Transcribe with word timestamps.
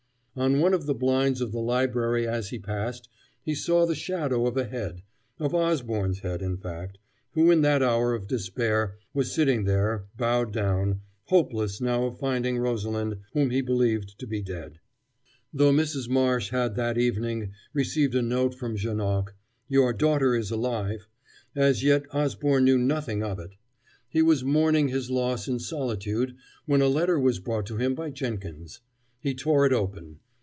On 0.33 0.61
one 0.61 0.73
of 0.73 0.85
the 0.85 0.93
blinds 0.95 1.41
of 1.41 1.51
the 1.51 1.59
library 1.59 2.25
as 2.25 2.51
he 2.51 2.57
passed 2.57 3.09
he 3.43 3.53
saw 3.53 3.85
the 3.85 3.93
shadow 3.93 4.45
of 4.47 4.55
a 4.55 4.63
head 4.63 5.03
of 5.41 5.53
Osborne's 5.53 6.19
head 6.19 6.41
in 6.41 6.55
fact, 6.55 6.97
who 7.33 7.51
in 7.51 7.59
that 7.63 7.83
hour 7.83 8.13
of 8.13 8.27
despair 8.29 8.95
was 9.13 9.29
sitting 9.33 9.65
there, 9.65 10.05
bowed 10.15 10.53
down, 10.53 11.01
hopeless 11.25 11.81
now 11.81 12.05
of 12.05 12.17
finding 12.17 12.57
Rosalind, 12.57 13.17
whom 13.33 13.49
he 13.49 13.59
believed 13.59 14.17
to 14.19 14.25
be 14.25 14.41
dead. 14.41 14.79
Though 15.53 15.73
Mrs. 15.73 16.07
Marsh 16.07 16.51
had 16.51 16.75
that 16.75 16.97
evening 16.97 17.51
received 17.73 18.15
a 18.15 18.21
note 18.21 18.55
from 18.55 18.77
Janoc: 18.77 19.35
"Your 19.67 19.91
daughter 19.91 20.33
is 20.33 20.49
alive," 20.49 21.09
as 21.57 21.83
yet 21.83 22.05
Osborne 22.15 22.63
knew 22.63 22.77
nothing 22.77 23.21
of 23.21 23.37
it. 23.37 23.51
He 24.07 24.21
was 24.21 24.45
mourning 24.45 24.87
his 24.87 25.11
loss 25.11 25.49
in 25.49 25.59
solitude 25.59 26.37
when 26.65 26.79
a 26.81 26.87
letter 26.87 27.19
was 27.19 27.39
brought 27.41 27.65
to 27.65 27.75
him 27.75 27.95
by 27.95 28.11
Jenkins. 28.11 28.79
He 29.23 29.35
tore 29.35 29.67
it 29.67 29.71
open. 29.73 30.17